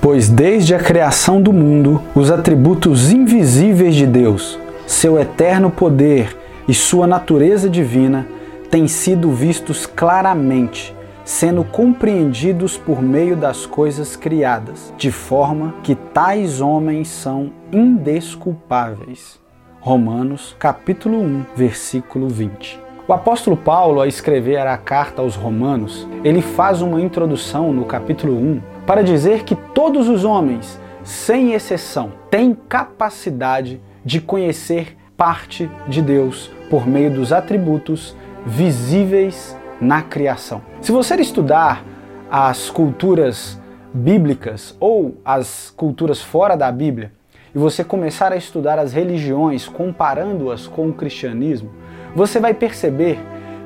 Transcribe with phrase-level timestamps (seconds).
[0.00, 4.56] Pois desde a criação do mundo, os atributos invisíveis de Deus,
[4.86, 6.36] seu eterno poder
[6.68, 8.24] e sua natureza divina
[8.70, 10.94] têm sido vistos claramente,
[11.24, 19.40] sendo compreendidos por meio das coisas criadas, de forma que tais homens são indesculpáveis.
[19.80, 22.80] Romanos capítulo 1, versículo 20.
[23.08, 28.34] O apóstolo Paulo, ao escrever a carta aos Romanos, ele faz uma introdução no capítulo
[28.34, 36.00] 1 para dizer que todos os homens, sem exceção, têm capacidade de conhecer parte de
[36.00, 40.62] Deus por meio dos atributos visíveis na criação.
[40.80, 41.84] Se você estudar
[42.30, 43.60] as culturas
[43.92, 47.12] bíblicas ou as culturas fora da Bíblia,
[47.54, 51.70] e você começar a estudar as religiões comparando-as com o cristianismo,
[52.16, 53.18] você vai perceber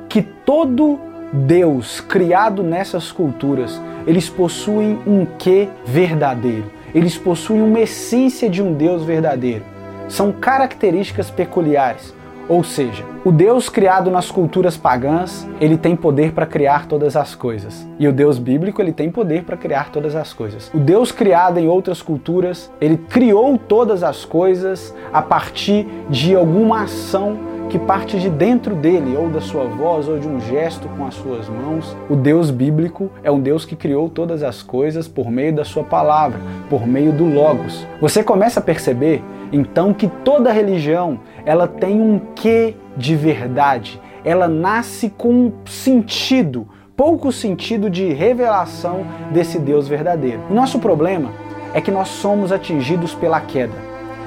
[0.09, 0.99] que todo
[1.31, 6.65] Deus criado nessas culturas, eles possuem um quê verdadeiro.
[6.93, 9.63] Eles possuem uma essência de um Deus verdadeiro.
[10.07, 12.13] São características peculiares.
[12.49, 17.33] Ou seja, o Deus criado nas culturas pagãs, ele tem poder para criar todas as
[17.33, 17.87] coisas.
[17.97, 20.69] E o Deus bíblico, ele tem poder para criar todas as coisas.
[20.73, 26.83] O Deus criado em outras culturas, ele criou todas as coisas a partir de alguma
[26.83, 31.05] ação que parte de dentro dele, ou da sua voz, ou de um gesto com
[31.05, 31.95] as suas mãos.
[32.09, 35.83] O Deus bíblico é um Deus que criou todas as coisas por meio da sua
[35.83, 36.39] palavra,
[36.69, 37.85] por meio do Logos.
[37.99, 43.99] Você começa a perceber, então, que toda religião ela tem um quê de verdade.
[44.25, 50.41] Ela nasce com um sentido, pouco sentido de revelação desse Deus verdadeiro.
[50.49, 51.31] O nosso problema
[51.73, 53.73] é que nós somos atingidos pela queda.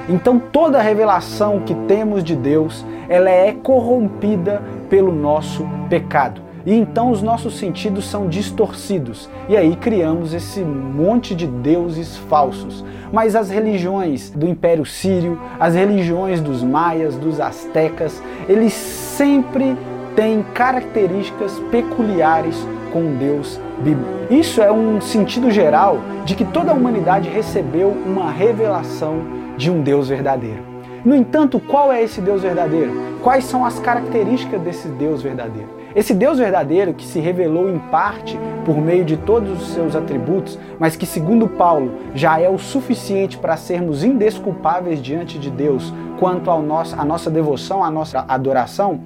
[0.09, 6.41] Então toda revelação que temos de Deus, ela é corrompida pelo nosso pecado.
[6.65, 9.29] E então os nossos sentidos são distorcidos.
[9.47, 12.83] E aí criamos esse monte de deuses falsos.
[13.09, 19.77] Mas as religiões do Império Sírio, as religiões dos maias, dos astecas, eles sempre
[20.13, 22.57] têm características peculiares
[22.91, 24.11] com Deus bíblico.
[24.29, 29.21] Isso é um sentido geral de que toda a humanidade recebeu uma revelação
[29.55, 30.76] de um Deus verdadeiro.
[31.05, 32.91] No entanto, qual é esse Deus verdadeiro?
[33.23, 35.69] Quais são as características desse Deus verdadeiro?
[35.95, 40.59] Esse Deus verdadeiro que se revelou em parte por meio de todos os seus atributos,
[40.77, 46.51] mas que, segundo Paulo, já é o suficiente para sermos indesculpáveis diante de Deus quanto
[46.51, 49.01] à nossa, nossa devoção, à nossa adoração,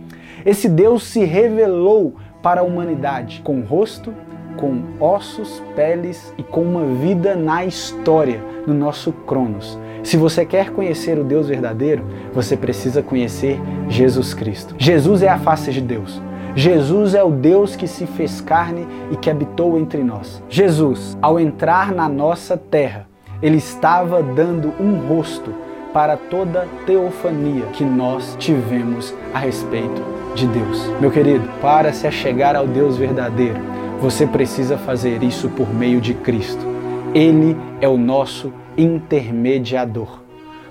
[0.46, 4.14] esse Deus se revelou para a humanidade com rosto,
[4.58, 9.78] com ossos, peles e com uma vida na história, no nosso Cronos.
[10.04, 12.04] Se você quer conhecer o Deus verdadeiro,
[12.34, 14.76] você precisa conhecer Jesus Cristo.
[14.78, 16.22] Jesus é a face de Deus.
[16.56, 20.44] Jesus é o Deus que se fez carne e que habitou entre nós.
[20.50, 23.08] Jesus, ao entrar na nossa terra,
[23.42, 25.54] ele estava dando um rosto
[25.94, 30.02] para toda teofania que nós tivemos a respeito
[30.36, 30.90] de Deus.
[31.00, 33.60] Meu querido, para se achegar ao Deus verdadeiro,
[34.00, 36.66] você precisa fazer isso por meio de Cristo.
[37.14, 40.22] Ele é o nosso intermediador.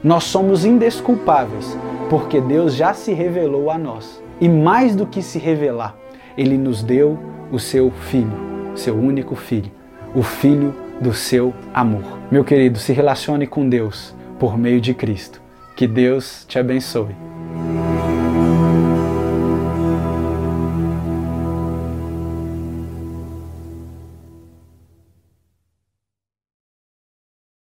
[0.03, 1.77] Nós somos indesculpáveis
[2.09, 4.23] porque Deus já se revelou a nós.
[4.41, 5.95] E mais do que se revelar,
[6.37, 7.19] Ele nos deu
[7.53, 8.33] o seu Filho,
[8.75, 9.71] seu único Filho,
[10.15, 12.19] o Filho do seu amor.
[12.31, 15.41] Meu querido, se relacione com Deus por meio de Cristo.
[15.77, 17.15] Que Deus te abençoe.